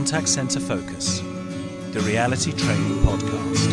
[0.00, 1.20] Contact Center Focus,
[1.90, 3.70] the reality training podcast.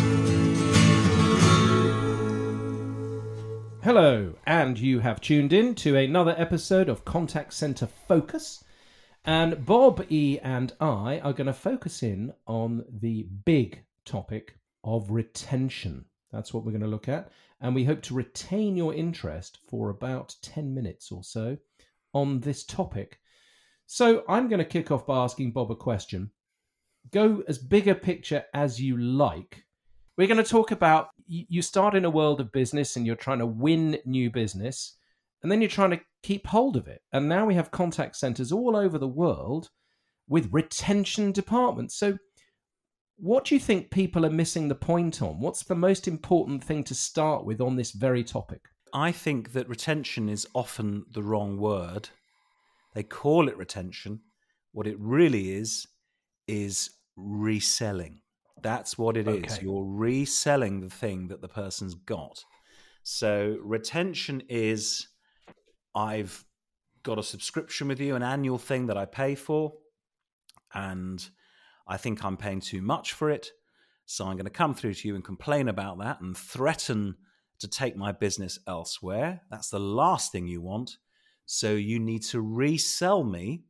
[3.82, 8.62] Hello, and you have tuned in to another episode of Contact Center Focus.
[9.24, 15.10] And Bob E and I are going to focus in on the big topic of
[15.10, 16.04] retention.
[16.30, 17.32] That's what we're going to look at.
[17.62, 21.56] And we hope to retain your interest for about 10 minutes or so
[22.12, 23.18] on this topic.
[23.90, 26.30] So I'm going to kick off by asking Bob a question.
[27.10, 29.64] Go as big a picture as you like.
[30.18, 33.38] We're going to talk about you start in a world of business and you're trying
[33.38, 34.98] to win new business,
[35.42, 37.00] and then you're trying to keep hold of it.
[37.14, 39.70] And now we have contact centers all over the world
[40.28, 41.96] with retention departments.
[41.96, 42.18] So,
[43.16, 45.40] what do you think people are missing the point on?
[45.40, 48.60] What's the most important thing to start with on this very topic?
[48.92, 52.10] I think that retention is often the wrong word.
[52.98, 54.22] They call it retention.
[54.72, 55.86] What it really is,
[56.48, 58.22] is reselling.
[58.60, 59.46] That's what it okay.
[59.46, 59.62] is.
[59.62, 62.44] You're reselling the thing that the person's got.
[63.04, 65.06] So retention is
[65.94, 66.44] I've
[67.04, 69.74] got a subscription with you, an annual thing that I pay for,
[70.74, 71.24] and
[71.86, 73.52] I think I'm paying too much for it.
[74.06, 77.14] So I'm going to come through to you and complain about that and threaten
[77.60, 79.42] to take my business elsewhere.
[79.52, 80.96] That's the last thing you want.
[81.50, 83.62] So you need to resell me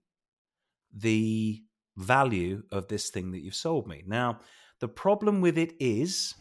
[0.93, 1.63] the
[1.97, 4.03] value of this thing that you've sold me.
[4.05, 4.41] Now,
[4.81, 6.35] the problem with it is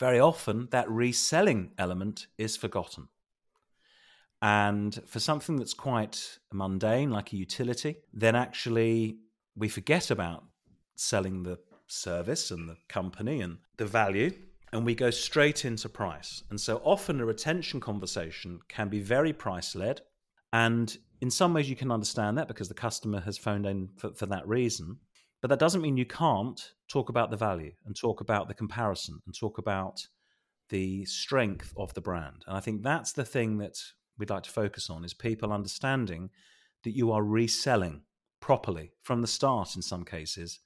[0.00, 3.06] very often that reselling element is forgotten.
[4.42, 9.18] And for something that's quite mundane, like a utility, then actually
[9.54, 10.42] we forget about
[10.96, 14.32] selling the service and the company and the value,
[14.72, 16.42] and we go straight into price.
[16.50, 20.00] And so often a retention conversation can be very price led.
[20.52, 24.12] And in some ways, you can understand that because the customer has phoned in for,
[24.12, 24.98] for that reason.
[25.40, 29.20] But that doesn't mean you can't talk about the value and talk about the comparison
[29.24, 30.06] and talk about
[30.68, 32.44] the strength of the brand.
[32.46, 33.76] And I think that's the thing that
[34.18, 36.30] we'd like to focus on is people understanding
[36.84, 38.02] that you are reselling
[38.40, 40.60] properly from the start in some cases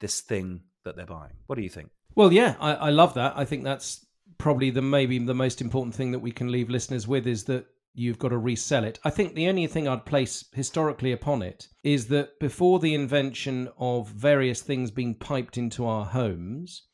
[0.00, 1.34] this thing that they're buying.
[1.46, 1.90] What do you think?
[2.14, 3.34] Well, yeah, I, I love that.
[3.36, 4.04] I think that's
[4.38, 7.66] probably the maybe the most important thing that we can leave listeners with is that
[7.92, 8.98] you've got to resell it.
[9.04, 13.68] I think the only thing I'd place historically upon it is that before the invention
[13.78, 16.86] of various things being piped into our homes,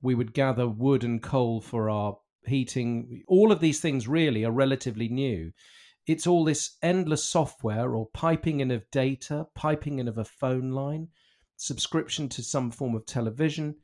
[0.00, 3.22] we would gather wood and coal for our heating.
[3.28, 5.52] All of these things really are relatively new.
[6.06, 10.70] It's all this endless software or piping in of data, piping in of a phone
[10.70, 11.08] line,
[11.56, 13.76] subscription to some form of television,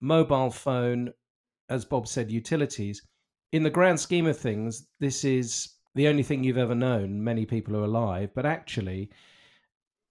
[0.00, 1.12] mobile phone,
[1.68, 3.02] as Bob said, utilities.
[3.54, 7.22] In the grand scheme of things, this is the only thing you've ever known.
[7.22, 9.10] Many people are alive, but actually,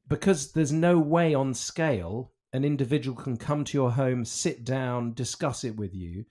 [0.07, 5.11] because there's no way on scale an individual can come to your home, sit down,
[5.11, 6.23] discuss it with you.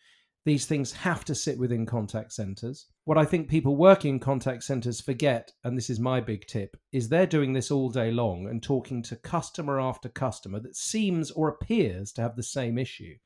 [0.47, 2.87] These things have to sit within contact centers.
[3.05, 6.79] What I think people working in contact centers forget, and this is my big tip,
[6.93, 11.31] is they're doing this all day long and talking to customer after customer that seems
[11.31, 13.17] or appears to have the same issue.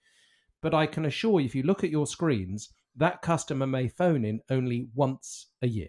[0.60, 4.24] But I can assure you, if you look at your screens, that customer may phone
[4.24, 5.88] in only once a year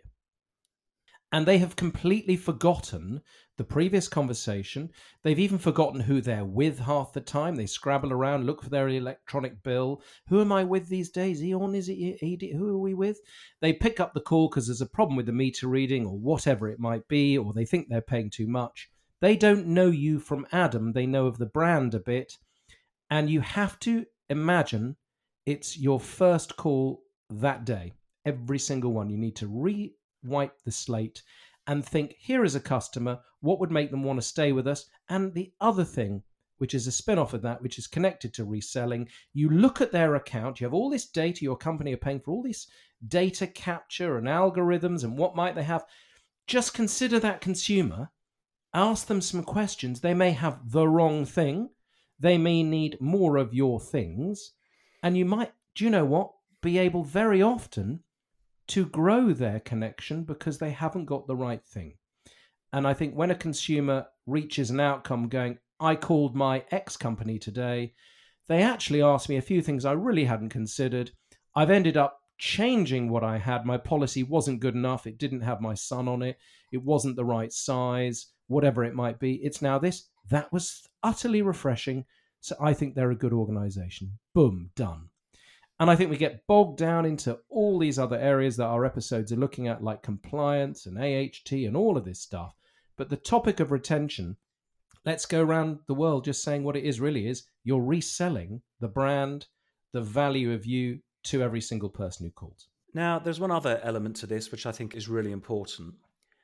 [1.31, 3.21] and they have completely forgotten
[3.57, 4.89] the previous conversation.
[5.23, 7.55] They've even forgotten who they're with half the time.
[7.55, 10.01] They scrabble around, look for their electronic bill.
[10.29, 11.43] Who am I with these days?
[11.43, 12.55] E.ON, is it ED?
[12.55, 13.19] Who are we with?
[13.59, 16.69] They pick up the call because there's a problem with the meter reading or whatever
[16.69, 18.89] it might be, or they think they're paying too much.
[19.19, 20.93] They don't know you from Adam.
[20.93, 22.37] They know of the brand a bit.
[23.09, 24.95] And you have to imagine
[25.47, 27.93] it's your first call that day.
[28.25, 29.09] Every single one.
[29.09, 31.23] You need to re wipe the slate
[31.67, 34.85] and think here is a customer, what would make them want to stay with us?
[35.09, 36.23] And the other thing,
[36.57, 39.91] which is a spin off of that, which is connected to reselling, you look at
[39.91, 42.67] their account, you have all this data, your company are paying for all this
[43.07, 45.85] data capture and algorithms and what might they have.
[46.47, 48.11] Just consider that consumer,
[48.73, 49.99] ask them some questions.
[49.99, 51.69] They may have the wrong thing,
[52.19, 54.53] they may need more of your things,
[55.03, 56.31] and you might, do you know what?
[56.61, 58.01] Be able very often
[58.67, 61.93] to grow their connection because they haven't got the right thing.
[62.73, 67.39] And I think when a consumer reaches an outcome going, I called my X company
[67.39, 67.93] today,
[68.47, 71.11] they actually asked me a few things I really hadn't considered.
[71.55, 73.65] I've ended up changing what I had.
[73.65, 75.07] My policy wasn't good enough.
[75.07, 76.37] It didn't have my son on it.
[76.71, 79.35] It wasn't the right size, whatever it might be.
[79.35, 80.09] It's now this.
[80.29, 82.05] That was utterly refreshing.
[82.47, 84.19] So I think they're a good organization.
[84.33, 85.09] Boom, done.
[85.81, 89.33] And I think we get bogged down into all these other areas that our episodes
[89.33, 92.55] are looking at, like compliance and AHT and all of this stuff.
[92.95, 94.37] But the topic of retention,
[95.05, 98.87] let's go around the world just saying what it is really is you're reselling the
[98.87, 99.47] brand,
[99.91, 102.69] the value of you to every single person who calls.
[102.93, 105.95] Now, there's one other element to this which I think is really important.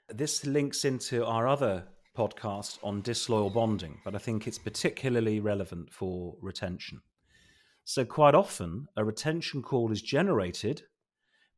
[0.09, 1.85] This links into our other
[2.15, 7.01] podcast on disloyal bonding, but I think it's particularly relevant for retention.
[7.83, 10.83] So, quite often, a retention call is generated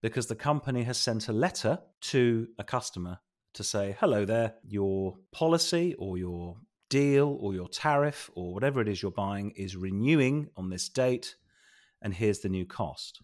[0.02, 3.20] because the company has sent a letter to a customer
[3.54, 6.58] to say, hello there, your policy or your
[6.90, 11.36] deal or your tariff or whatever it is you're buying is renewing on this date,
[12.02, 13.22] and here's the new cost.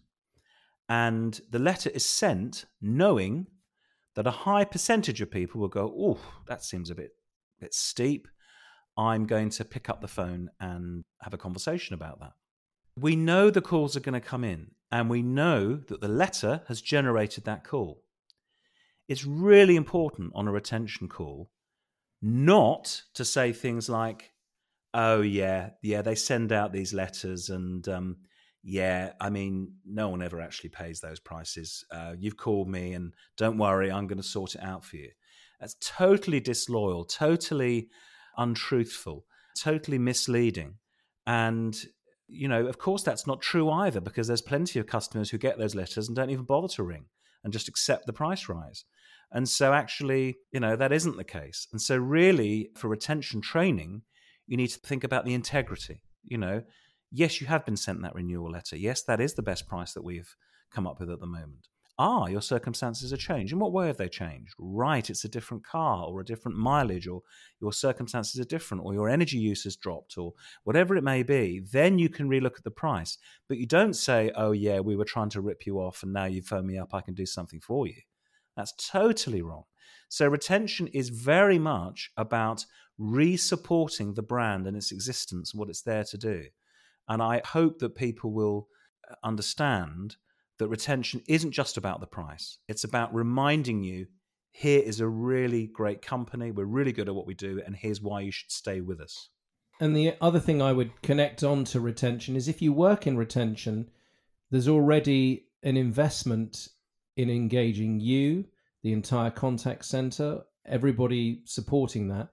[0.88, 3.46] And the letter is sent knowing
[4.14, 7.12] that a high percentage of people will go, oh, that seems a bit,
[7.62, 8.28] bit steep.
[8.98, 12.32] I'm going to pick up the phone and have a conversation about that.
[12.96, 16.62] We know the calls are going to come in, and we know that the letter
[16.68, 18.02] has generated that call.
[19.08, 21.50] It's really important on a retention call
[22.20, 24.30] not to say things like,
[24.94, 28.16] oh, yeah, yeah, they send out these letters, and um,
[28.62, 31.84] yeah, I mean, no one ever actually pays those prices.
[31.90, 35.10] Uh, you've called me, and don't worry, I'm going to sort it out for you.
[35.62, 37.88] That's totally disloyal, totally
[38.36, 39.24] untruthful,
[39.56, 40.74] totally misleading.
[41.24, 41.80] And
[42.26, 45.58] you know, of course, that's not true either because there's plenty of customers who get
[45.58, 47.04] those letters and don't even bother to ring
[47.44, 48.84] and just accept the price rise.
[49.30, 51.68] And so, actually, you know, that isn't the case.
[51.70, 54.02] And so, really, for retention training,
[54.48, 56.02] you need to think about the integrity.
[56.24, 56.62] You know,
[57.12, 58.76] yes, you have been sent that renewal letter.
[58.76, 60.34] Yes, that is the best price that we've
[60.72, 61.68] come up with at the moment.
[61.98, 63.52] Ah, your circumstances have changed.
[63.52, 64.54] In what way have they changed?
[64.58, 67.22] Right, it's a different car or a different mileage, or
[67.60, 70.32] your circumstances are different, or your energy use has dropped, or
[70.64, 71.60] whatever it may be.
[71.60, 73.18] Then you can relook at the price.
[73.46, 76.24] But you don't say, oh, yeah, we were trying to rip you off and now
[76.24, 78.00] you phone me up, I can do something for you.
[78.56, 79.64] That's totally wrong.
[80.08, 82.66] So, retention is very much about
[82.98, 86.44] re supporting the brand and its existence and what it's there to do.
[87.08, 88.68] And I hope that people will
[89.10, 90.16] uh, understand
[90.58, 94.06] that retention isn't just about the price, it's about reminding you
[94.52, 98.02] here is a really great company, we're really good at what we do, and here's
[98.02, 99.30] why you should stay with us.
[99.80, 103.16] And the other thing I would connect on to retention is if you work in
[103.16, 103.90] retention,
[104.50, 106.68] there's already an investment
[107.16, 108.44] in engaging you,
[108.82, 112.28] the entire contact center, everybody supporting that.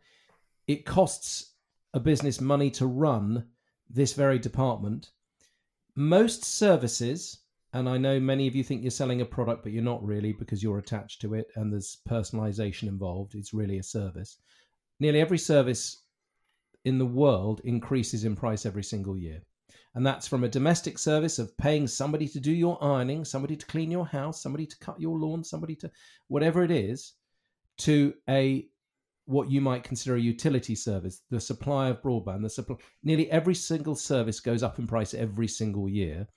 [0.68, 1.54] It costs
[1.94, 3.46] a business money to run
[3.90, 5.10] this very department.
[5.96, 7.40] Most services
[7.74, 10.34] and I know many of you think you're selling a product, but you're not really
[10.34, 13.36] because you're attached to it and there's personalization involved.
[13.36, 14.38] It's really a service.
[15.00, 16.04] Nearly every service
[16.86, 19.42] in the world increases in price every single year.
[19.96, 23.66] And that's from a domestic service of paying somebody to do your ironing, somebody to
[23.66, 25.92] clean your house, somebody to cut your lawn, somebody to
[26.28, 27.14] whatever it is,
[27.80, 28.68] to a
[29.26, 33.54] what you might consider a utility service, the supply of broadband, the supply nearly every
[33.54, 36.28] single service goes up in price every single year.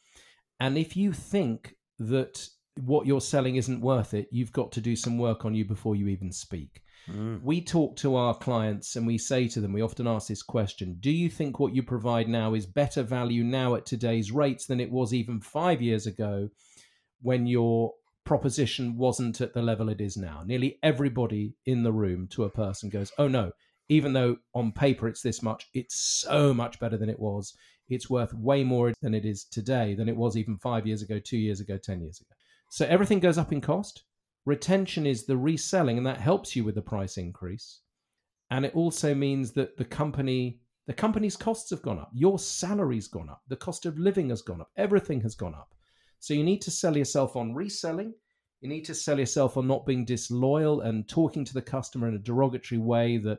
[0.62, 2.48] And if you think that
[2.84, 5.96] what you're selling isn't worth it, you've got to do some work on you before
[5.96, 6.84] you even speak.
[7.10, 7.42] Mm.
[7.42, 10.98] We talk to our clients and we say to them, we often ask this question
[11.00, 14.78] Do you think what you provide now is better value now at today's rates than
[14.78, 16.48] it was even five years ago
[17.22, 20.44] when your proposition wasn't at the level it is now?
[20.46, 23.50] Nearly everybody in the room to a person goes, Oh no,
[23.88, 27.52] even though on paper it's this much, it's so much better than it was
[27.94, 31.18] it's worth way more than it is today than it was even five years ago,
[31.18, 32.28] two years ago, 10 years ago.
[32.70, 34.04] So everything goes up in cost.
[34.44, 37.80] Retention is the reselling, and that helps you with the price increase.
[38.50, 42.10] And it also means that the company, the company's costs have gone up.
[42.12, 43.42] Your salary's gone up.
[43.48, 44.70] The cost of living has gone up.
[44.76, 45.74] Everything has gone up.
[46.18, 48.14] So you need to sell yourself on reselling.
[48.60, 52.14] You need to sell yourself on not being disloyal and talking to the customer in
[52.14, 53.38] a derogatory way that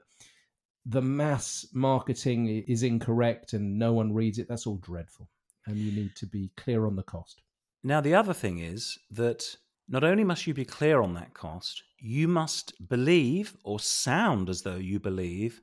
[0.86, 5.30] the mass marketing is incorrect and no one reads it, that's all dreadful.
[5.66, 7.42] And you need to be clear on the cost.
[7.84, 9.56] Now, the other thing is that
[9.88, 14.62] not only must you be clear on that cost, you must believe or sound as
[14.62, 15.62] though you believe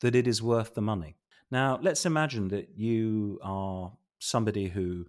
[0.00, 1.16] that it is worth the money.
[1.50, 5.06] Now, let's imagine that you are somebody who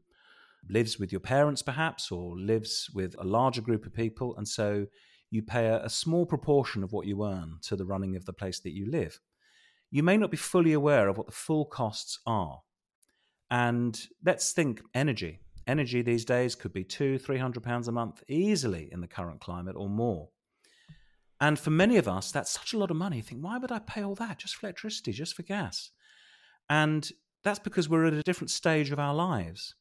[0.70, 4.88] lives with your parents, perhaps, or lives with a larger group of people, and so
[5.30, 8.34] you pay a, a small proportion of what you earn to the running of the
[8.34, 9.20] place that you live
[9.92, 12.62] you may not be fully aware of what the full costs are.
[13.52, 15.40] And let's think energy.
[15.68, 19.42] Energy these days could be two, three hundred pounds a month easily in the current
[19.42, 20.30] climate or more.
[21.42, 23.18] And for many of us, that's such a lot of money.
[23.18, 25.92] You think, why would I pay all that just for electricity, just for gas?
[26.70, 27.10] And
[27.44, 29.76] that's because we're at a different stage of our lives.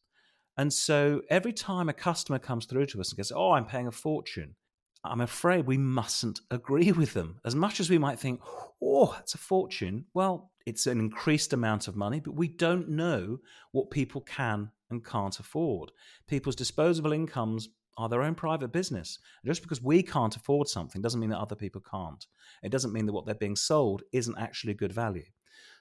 [0.56, 3.86] And so every time a customer comes through to us and goes, Oh, I'm paying
[3.86, 4.56] a fortune,
[5.04, 7.40] I'm afraid we mustn't agree with them.
[7.44, 8.40] As much as we might think,
[8.82, 13.38] oh, that's a fortune, well, it's an increased amount of money, but we don't know
[13.72, 15.92] what people can and can't afford.
[16.26, 19.18] People's disposable incomes are their own private business.
[19.42, 22.26] And just because we can't afford something doesn't mean that other people can't.
[22.62, 25.26] It doesn't mean that what they're being sold isn't actually good value.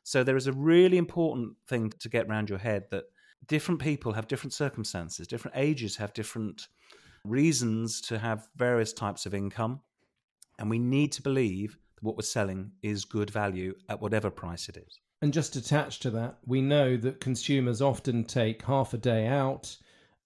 [0.03, 3.05] So there is a really important thing to get around your head that
[3.47, 6.67] different people have different circumstances, different ages have different
[7.23, 9.81] reasons to have various types of income.
[10.57, 14.69] And we need to believe that what we're selling is good value at whatever price
[14.69, 14.99] it is.
[15.21, 19.75] And just attached to that, we know that consumers often take half a day out,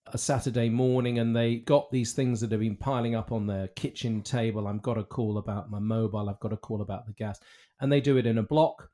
[0.08, 3.70] a Saturday morning, and they got these things that have been piling up on their
[3.70, 4.68] kitchen table.
[4.68, 7.40] I've got a call about my mobile, I've got a call about the gas.
[7.80, 8.90] And they do it in a block.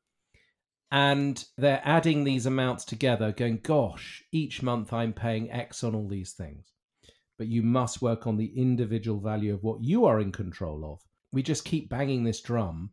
[0.91, 6.07] And they're adding these amounts together, going, gosh, each month I'm paying X on all
[6.07, 6.71] these things
[7.39, 10.99] but you must work on the individual value of what you are in control of.
[11.31, 12.91] We just keep banging this drum.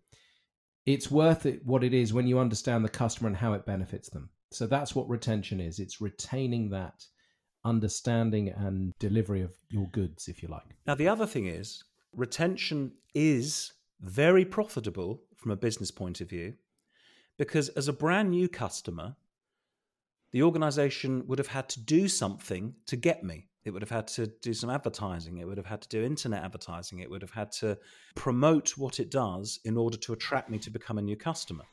[0.87, 4.09] It's worth it what it is when you understand the customer and how it benefits
[4.09, 4.31] them.
[4.53, 5.81] So that's what retention is.
[5.81, 7.05] It's retaining that
[7.65, 10.77] understanding and delivery of your goods, if you like.
[10.87, 11.83] Now, the other thing is
[12.15, 16.55] retention is very profitable from a business point of view
[17.37, 19.17] because as a brand new customer,
[20.31, 23.49] the organization would have had to do something to get me.
[23.67, 25.39] It would have had to do some advertising.
[25.39, 27.01] It would have had to do internet advertising.
[27.01, 27.77] It would have had to
[28.15, 31.65] promote what it does in order to attract me to become a new customer.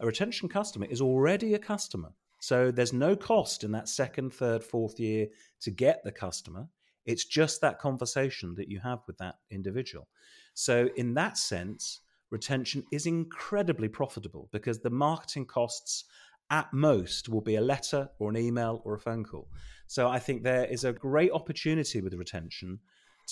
[0.00, 2.08] A retention customer is already a customer.
[2.40, 5.26] So there's no cost in that second, third, fourth year
[5.60, 6.68] to get the customer.
[7.04, 10.08] It's just that conversation that you have with that individual.
[10.54, 12.00] So, in that sense,
[12.30, 16.04] retention is incredibly profitable because the marketing costs
[16.50, 19.48] at most will be a letter or an email or a phone call.
[19.86, 22.80] So I think there is a great opportunity with retention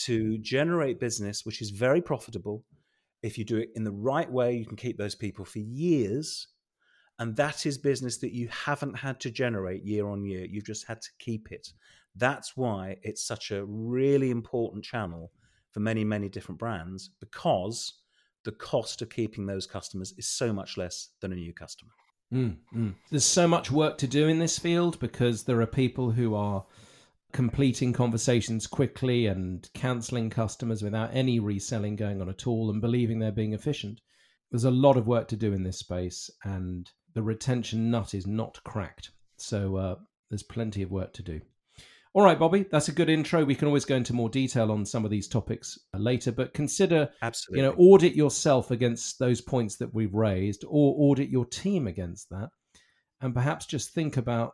[0.04, 2.64] to generate business which is very profitable.
[3.22, 6.48] If you do it in the right way, you can keep those people for years.
[7.18, 10.44] And that is business that you haven't had to generate year on year.
[10.44, 11.68] You've just had to keep it.
[12.16, 15.30] That's why it's such a really important channel
[15.70, 18.00] for many, many different brands because
[18.44, 21.92] the cost of keeping those customers is so much less than a new customer.
[22.34, 22.94] Mm, mm.
[23.10, 26.66] There's so much work to do in this field because there are people who are
[27.32, 33.18] completing conversations quickly and cancelling customers without any reselling going on at all and believing
[33.18, 34.00] they're being efficient.
[34.50, 38.26] There's a lot of work to do in this space, and the retention nut is
[38.26, 39.10] not cracked.
[39.36, 39.96] So uh,
[40.28, 41.40] there's plenty of work to do.
[42.14, 43.44] All right, Bobby, that's a good intro.
[43.44, 46.54] We can always go into more detail on some of these topics uh, later, but
[46.54, 47.58] consider, Absolutely.
[47.58, 52.30] you know, audit yourself against those points that we've raised, or audit your team against
[52.30, 52.50] that,
[53.20, 54.52] and perhaps just think about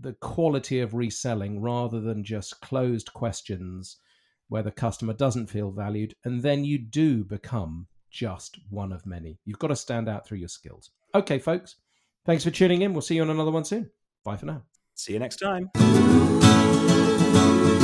[0.00, 3.98] the quality of reselling rather than just closed questions
[4.48, 9.38] where the customer doesn't feel valued, and then you do become just one of many.
[9.44, 10.90] You've got to stand out through your skills.
[11.14, 11.76] Okay, folks,
[12.24, 12.94] thanks for tuning in.
[12.94, 13.90] We'll see you on another one soon.
[14.24, 14.62] Bye for now.
[14.94, 15.68] See you next time
[17.42, 17.81] you.